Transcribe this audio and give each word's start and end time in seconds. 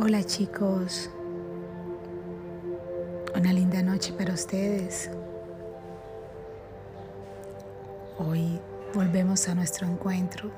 Hola 0.00 0.22
chicos, 0.22 1.10
una 3.34 3.52
linda 3.52 3.82
noche 3.82 4.12
para 4.12 4.32
ustedes. 4.32 5.10
Hoy 8.16 8.60
volvemos 8.94 9.48
a 9.48 9.56
nuestro 9.56 9.88
encuentro, 9.88 10.52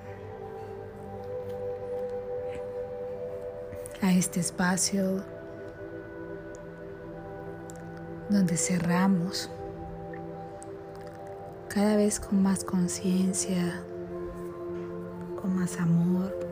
a 4.02 4.12
este 4.12 4.40
espacio 4.40 5.24
donde 8.28 8.58
cerramos 8.58 9.48
cada 11.70 11.96
vez 11.96 12.20
con 12.20 12.42
más 12.42 12.62
conciencia, 12.62 13.82
con 15.40 15.56
más 15.56 15.80
amor, 15.80 16.49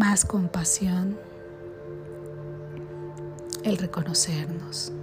más 0.00 0.24
compasión, 0.24 1.18
el 3.64 3.76
reconocernos. 3.76 4.94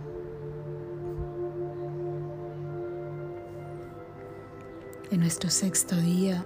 En 5.11 5.19
nuestro 5.19 5.51
sexto 5.51 5.95
día 5.97 6.43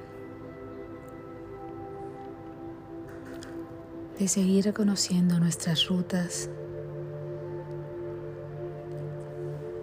de 4.20 4.27
seguir 4.27 4.66
reconociendo 4.66 5.40
nuestras 5.40 5.88
rutas 5.88 6.49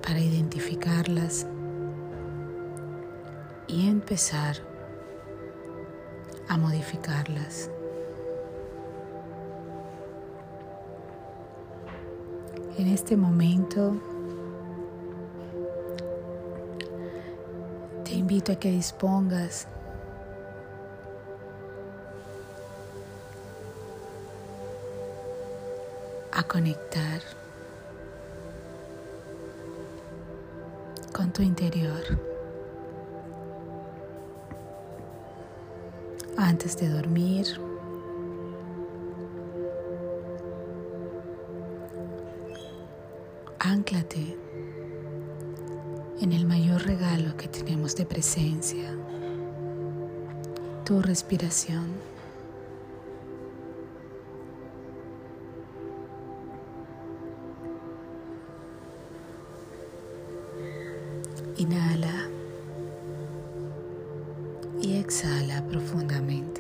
para 0.02 0.20
identificarlas 0.20 1.46
y 3.66 3.88
empezar 3.88 4.56
a 6.48 6.58
modificarlas. 6.58 7.70
En 12.78 12.86
este 12.86 13.16
momento 13.16 13.92
te 18.04 18.12
invito 18.14 18.52
a 18.52 18.54
que 18.54 18.70
dispongas 18.70 19.66
a 26.30 26.44
conectar 26.44 27.20
con 31.12 31.32
tu 31.32 31.42
interior. 31.42 32.04
Antes 36.36 36.76
de 36.76 36.88
dormir, 36.90 37.67
anclate 43.68 44.36
en 46.20 46.32
el 46.32 46.46
mayor 46.46 46.82
regalo 46.82 47.36
que 47.36 47.48
tenemos 47.48 47.94
de 47.94 48.06
presencia, 48.06 48.96
tu 50.84 51.02
respiración. 51.02 51.86
Inhala 61.58 62.28
y 64.80 64.96
exhala 64.96 65.62
profundamente. 65.66 66.57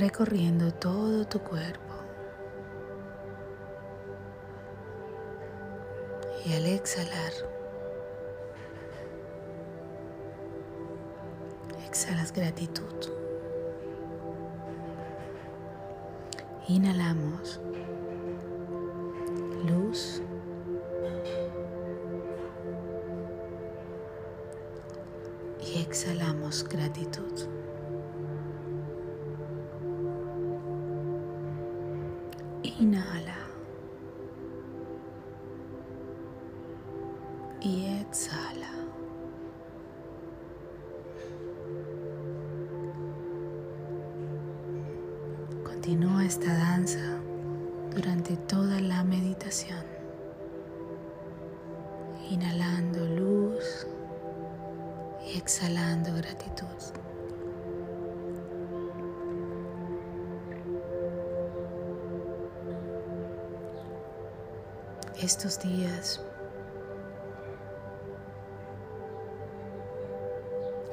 Recorriendo 0.00 0.72
todo 0.72 1.26
tu 1.26 1.40
cuerpo. 1.40 1.94
Y 6.46 6.54
al 6.54 6.64
exhalar, 6.64 7.32
exhalas 11.86 12.32
gratitud. 12.32 12.82
Inhalamos 16.66 17.60
luz. 19.66 20.22
Y 25.60 25.82
exhalamos 25.82 26.64
gratitud. 26.64 27.59
Inhala. 32.80 33.36
Y 37.60 37.84
exhala. 38.00 38.70
Continúa 45.62 46.24
esta 46.24 46.54
danza 46.54 47.20
durante 47.94 48.38
toda 48.38 48.80
la 48.80 49.04
meditación. 49.04 49.84
Inhalando 52.30 53.04
luz 53.04 53.86
y 55.26 55.36
exhalando 55.36 56.14
gratitud. 56.14 56.66
Estos 65.22 65.60
días 65.60 66.18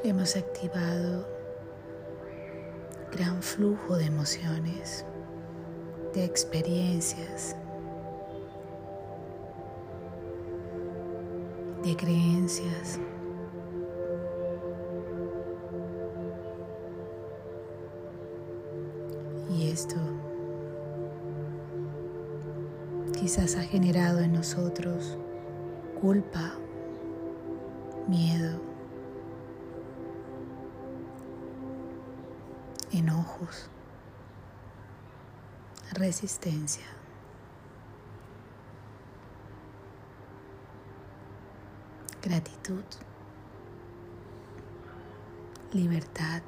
hemos 0.03 0.35
activado 0.35 1.25
gran 3.09 3.41
flujo 3.41 3.95
de 3.95 4.07
emociones, 4.07 5.05
de 6.13 6.25
experiencias, 6.25 7.55
de 11.85 11.95
creencias. 11.95 12.99
Quizás 23.27 23.57
ha 23.57 23.61
generado 23.63 24.21
en 24.21 24.31
nosotros 24.31 25.17
culpa, 25.99 26.53
miedo, 28.07 28.61
enojos, 32.93 33.69
resistencia. 35.91 36.85
Gratitud, 42.23 42.85
libertad, 45.73 46.43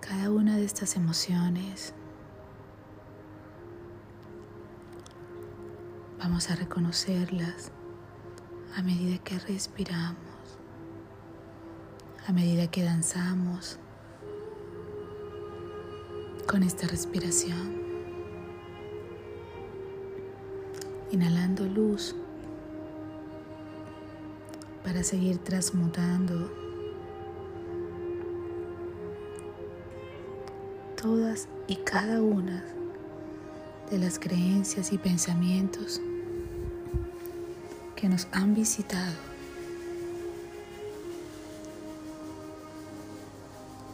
Cada 0.00 0.30
una 0.30 0.56
de 0.56 0.64
estas 0.64 0.96
emociones 0.96 1.94
vamos 6.18 6.50
a 6.50 6.56
reconocerlas 6.56 7.72
a 8.76 8.82
medida 8.82 9.18
que 9.24 9.38
respiramos, 9.38 10.58
a 12.26 12.32
medida 12.32 12.70
que 12.70 12.82
danzamos 12.82 13.78
con 16.46 16.62
esta 16.62 16.86
respiración. 16.86 17.82
Inhalando 21.10 21.64
luz 21.66 22.14
para 24.84 25.02
seguir 25.02 25.38
transmutando 25.38 26.52
todas 31.00 31.48
y 31.66 31.76
cada 31.76 32.20
una 32.20 32.62
de 33.90 33.98
las 33.98 34.18
creencias 34.18 34.92
y 34.92 34.98
pensamientos 34.98 36.02
que 37.96 38.08
nos 38.10 38.28
han 38.32 38.54
visitado 38.54 39.14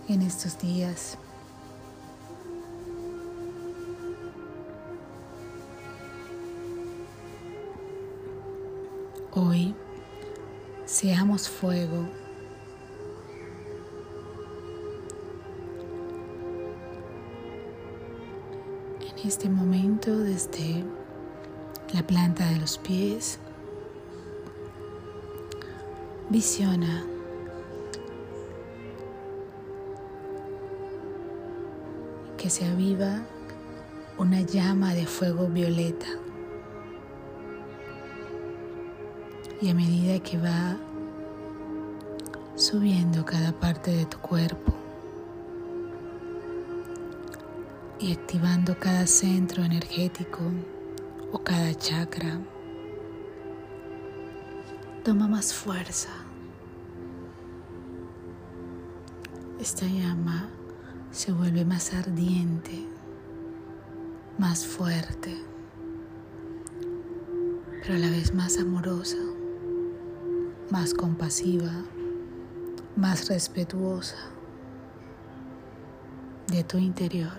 en 0.09 0.23
estos 0.23 0.59
días. 0.59 1.17
Hoy 9.33 9.73
seamos 11.01 11.49
fuego. 11.49 12.07
En 19.01 19.27
este 19.27 19.49
momento 19.49 20.19
desde 20.19 20.85
la 21.95 22.07
planta 22.07 22.45
de 22.51 22.57
los 22.57 22.77
pies, 22.77 23.39
visiona 26.29 27.07
que 32.37 32.51
se 32.51 32.67
aviva 32.67 33.23
una 34.19 34.43
llama 34.43 34.93
de 34.93 35.07
fuego 35.07 35.49
violeta. 35.49 36.09
Y 39.63 39.71
a 39.71 39.75
medida 39.75 40.19
que 40.21 40.37
va 40.37 40.77
subiendo 42.61 43.25
cada 43.25 43.53
parte 43.53 43.91
de 43.91 44.05
tu 44.05 44.19
cuerpo 44.19 44.75
y 47.99 48.13
activando 48.13 48.79
cada 48.79 49.07
centro 49.07 49.65
energético 49.65 50.43
o 51.33 51.39
cada 51.39 51.75
chakra, 51.75 52.39
toma 55.03 55.27
más 55.27 55.55
fuerza. 55.55 56.11
Esta 59.59 59.87
llama 59.87 60.51
se 61.11 61.33
vuelve 61.33 61.65
más 61.65 61.95
ardiente, 61.95 62.87
más 64.39 64.67
fuerte, 64.67 65.35
pero 67.83 67.95
a 67.95 67.99
la 67.99 68.11
vez 68.11 68.35
más 68.35 68.59
amorosa 68.59 69.17
más 70.71 70.95
compasiva, 70.95 71.73
más 73.01 73.29
respetuosa 73.29 74.17
de 76.49 76.63
tu 76.65 76.77
interior. 76.79 77.39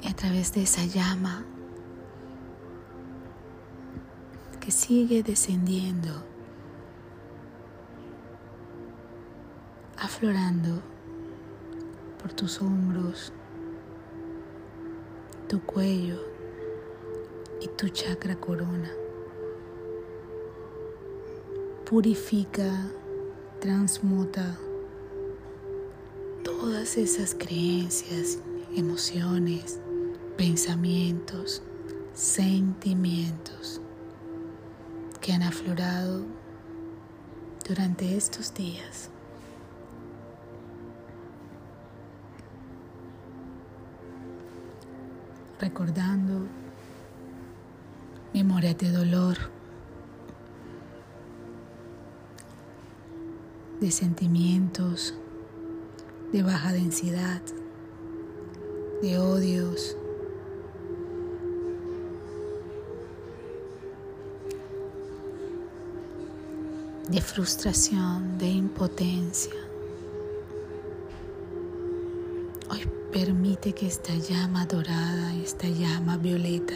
Y 0.00 0.08
a 0.08 0.14
través 0.14 0.54
de 0.54 0.62
esa 0.62 0.84
llama 0.84 1.44
que 4.60 4.70
sigue 4.70 5.22
descendiendo, 5.22 6.22
aflorando 9.98 10.80
por 12.22 12.32
tus 12.32 12.62
hombros, 12.62 13.32
tu 15.48 15.60
cuello, 15.60 16.28
y 17.60 17.68
tu 17.68 17.88
chakra 17.88 18.36
corona. 18.36 18.90
Purifica, 21.88 22.70
transmuta 23.62 24.58
todas 26.44 26.98
esas 26.98 27.34
creencias, 27.34 28.40
emociones, 28.76 29.80
pensamientos, 30.36 31.62
sentimientos 32.12 33.80
que 35.22 35.32
han 35.32 35.42
aflorado 35.42 36.26
durante 37.66 38.18
estos 38.18 38.52
días. 38.52 39.08
Recordando 45.58 46.48
memorias 48.34 48.76
de 48.76 48.92
dolor, 48.92 49.38
de 53.80 53.90
sentimientos 53.90 55.14
de 56.32 56.42
baja 56.42 56.72
densidad, 56.72 57.42
de 59.02 59.18
odios. 59.18 59.96
de 67.08 67.22
frustración, 67.22 68.36
de 68.36 68.48
impotencia. 68.48 69.54
Hoy 72.70 72.86
permite 73.10 73.72
que 73.72 73.86
esta 73.86 74.14
llama 74.14 74.66
dorada, 74.66 75.34
esta 75.36 75.68
llama 75.68 76.18
violeta, 76.18 76.74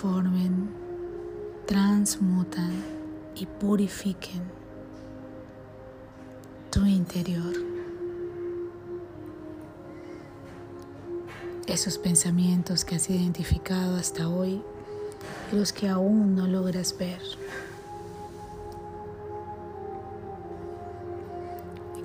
transformen, 0.00 0.70
transmutan 1.66 2.72
y 3.34 3.44
purifiquen 3.44 4.40
tu 6.70 6.86
interior. 6.86 7.52
Esos 11.66 11.98
pensamientos 11.98 12.86
que 12.86 12.96
has 12.96 13.10
identificado 13.10 13.96
hasta 13.96 14.26
hoy 14.26 14.62
y 15.52 15.56
los 15.56 15.74
que 15.74 15.90
aún 15.90 16.34
no 16.34 16.46
logras 16.46 16.96
ver. 16.98 17.20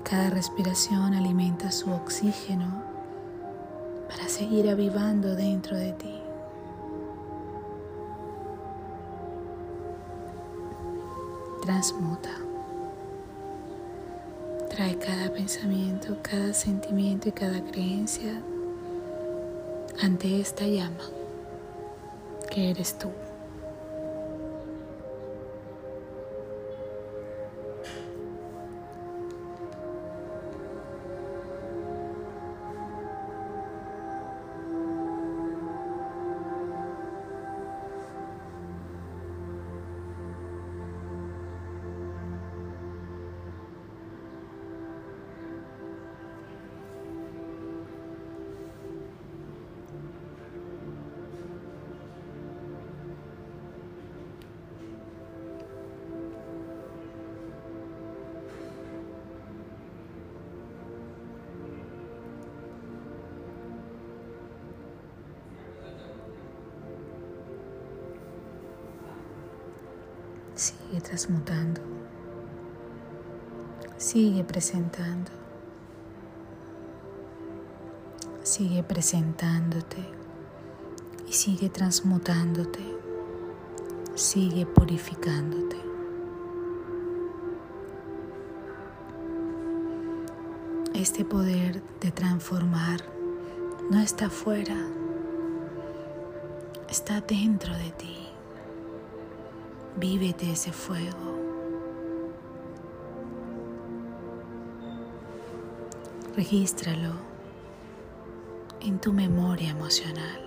Cada 0.03 0.29
respiración 0.31 1.13
alimenta 1.13 1.71
su 1.71 1.89
oxígeno 1.91 2.83
para 4.09 4.27
seguir 4.27 4.69
avivando 4.69 5.33
dentro 5.35 5.77
de 5.77 5.93
ti. 5.93 6.14
Transmuta. 11.65 12.29
Trae 14.69 14.97
cada 14.99 15.31
pensamiento, 15.33 16.15
cada 16.21 16.53
sentimiento 16.53 17.29
y 17.29 17.31
cada 17.31 17.59
creencia 17.63 18.39
ante 19.99 20.39
esta 20.39 20.65
llama 20.67 21.09
que 22.51 22.69
eres 22.69 22.99
tú. 22.99 23.09
Sigue 70.55 71.01
transmutando. 71.01 71.81
Sigue 73.97 74.43
presentando. 74.45 75.31
Sigue 78.43 78.81
presentándote 78.83 79.97
y 81.27 81.33
sigue 81.33 81.69
transmutándote. 81.69 82.79
Sigue 84.15 84.65
purificándote. 84.65 85.75
Este 90.93 91.25
poder 91.25 91.83
de 91.99 92.11
transformar 92.11 93.03
no 93.91 93.99
está 93.99 94.27
afuera, 94.27 94.77
está 96.89 97.19
dentro 97.19 97.75
de 97.75 97.91
ti. 97.91 98.24
Vívete 99.97 100.51
ese 100.51 100.73
fuego. 100.73 101.39
Regístralo 106.35 107.13
en 108.81 108.99
tu 108.99 109.13
memoria 109.13 109.69
emocional. 109.69 110.41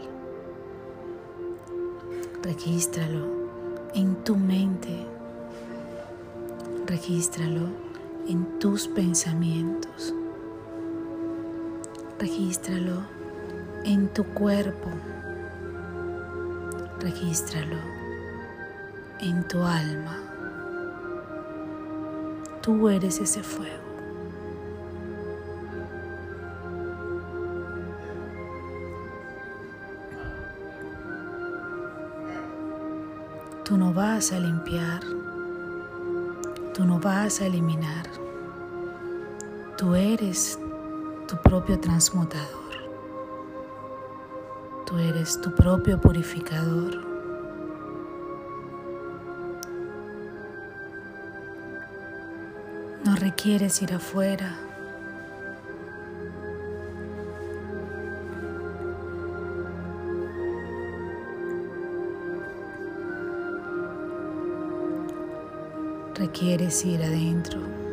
Regístralo 2.43 3.27
en 3.95 4.17
tu 4.23 4.37
mente. 4.37 5.07
Regístralo 6.87 7.69
en 8.29 8.59
tus 8.59 8.87
pensamientos. 8.87 10.13
Regístralo 12.19 13.03
en 13.85 14.09
tu 14.09 14.25
cuerpo. 14.25 14.91
Regístralo 17.01 17.98
en 19.21 19.47
tu 19.49 19.63
alma. 19.63 20.17
Tú 22.63 22.89
eres 22.89 23.21
ese 23.21 23.43
fuego. 23.43 23.89
Tú 33.65 33.77
no 33.77 33.93
vas 33.93 34.33
a 34.33 34.41
limpiar, 34.41 35.03
tú 36.73 36.87
no 36.87 36.99
vas 36.99 37.43
a 37.43 37.47
eliminar, 37.47 38.07
tú 39.77 39.95
eres 39.95 40.59
tu 41.27 41.37
propio 41.43 41.79
transmutador, 41.79 42.73
tú 44.87 44.97
eres 44.97 45.39
tu 45.43 45.55
propio 45.55 46.01
purificador. 46.01 47.08
No 53.09 53.17
requieres 53.17 53.81
ir 53.81 53.95
afuera 53.95 54.55
requieres 66.17 66.85
ir 66.85 67.03
adentro. 67.03 67.88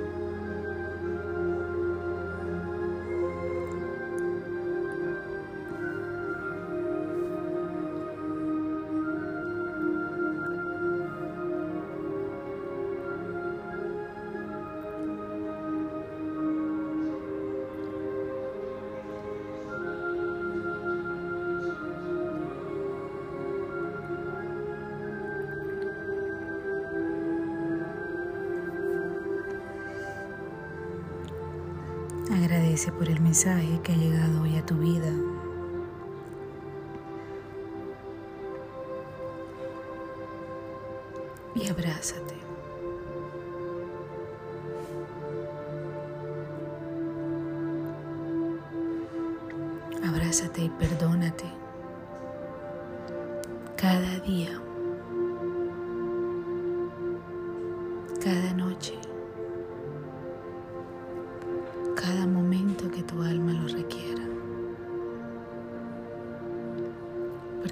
Por 32.92 33.10
el 33.10 33.20
mensaje 33.20 33.82
que 33.84 33.92
ha 33.92 33.96
llegado 33.96 34.44
hoy 34.44 34.56
a 34.56 34.65
tu 34.65 34.75
vida. 34.75 35.12
Y 41.56 41.68
abrázate. 41.68 42.36
Abrázate 50.08 50.62
y 50.62 50.70
perdónate 50.70 51.46
cada 53.75 54.20
día, 54.20 54.62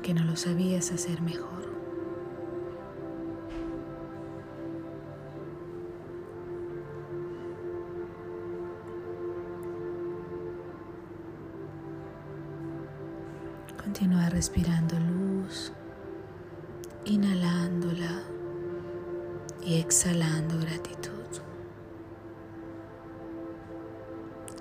porque 0.04 0.20
no 0.20 0.26
lo 0.26 0.36
sabías 0.36 0.92
hacer 0.92 1.22
mejor. 1.22 1.64
Continúa 13.82 14.28
respirando 14.28 15.00
luz, 15.00 15.72
inhalándola 17.06 18.24
y 19.64 19.80
exhalando 19.80 20.60
gratitud. 20.60 21.14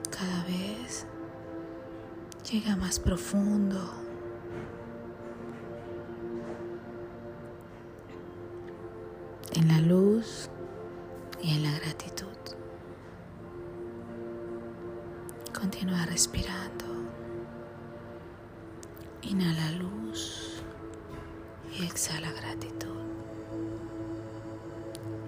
cada 0.08 0.44
vez 0.44 1.04
llega 2.48 2.76
más 2.76 3.00
profundo. 3.00 4.01
En 9.62 9.68
la 9.68 9.78
luz 9.78 10.50
y 11.40 11.54
en 11.54 11.62
la 11.62 11.78
gratitud. 11.78 12.26
Continúa 15.54 16.04
respirando. 16.04 16.84
Inhala 19.22 19.70
luz 19.78 20.64
y 21.78 21.84
exhala 21.84 22.32
gratitud. 22.32 23.04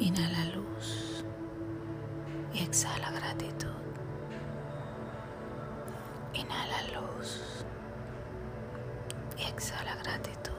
Inhala 0.01 0.47
luz 0.57 1.25
y 2.55 2.59
exhala 2.59 3.13
gratitud. 3.13 3.69
Inhala 6.33 6.83
luz 6.93 7.65
y 9.39 9.45
exhala 9.45 9.95
gratitud. 10.03 10.51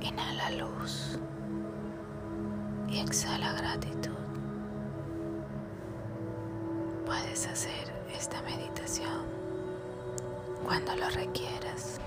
Inhala 0.00 0.50
luz 0.50 1.18
y 2.88 2.98
exhala 3.00 3.52
gratitud. 3.52 4.10
Puedes 7.04 7.46
hacer 7.46 7.92
esta 8.16 8.40
meditación 8.42 9.26
cuando 10.64 10.94
lo 10.96 11.08
requieras. 11.10 12.00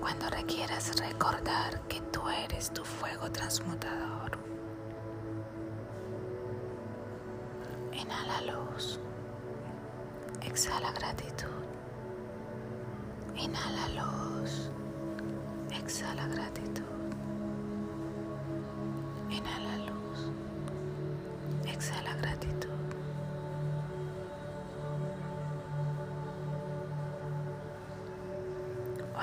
Cuando 0.00 0.30
requieras 0.30 0.96
recordar 0.98 1.80
que 1.88 2.00
tú 2.12 2.20
eres 2.28 2.70
tu 2.70 2.84
fuego 2.84 3.30
transmutador. 3.30 4.38
Inhala 7.92 8.40
luz. 8.52 8.98
Exhala 10.42 10.92
gratitud. 10.92 11.48
Inhala 13.36 13.88
luz. 13.88 14.70
Exhala 15.70 16.26
gratitud. 16.28 16.95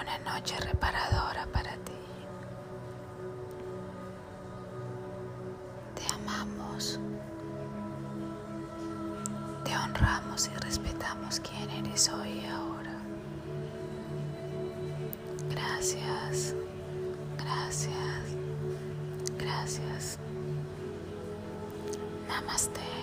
Una 0.04 0.18
noche 0.34 0.60
reparadora 0.60 1.46
para 1.54 1.72
ti. 1.78 1.94
Te 5.96 6.14
amamos 6.14 7.00
honramos 9.76 10.50
y 10.54 10.60
respetamos 10.60 11.40
quién 11.40 11.70
eres 11.70 12.10
hoy 12.10 12.42
y 12.42 12.46
ahora. 12.48 13.00
Gracias, 15.50 16.54
gracias, 17.38 18.36
gracias. 19.38 20.18
Namaste. 22.28 23.03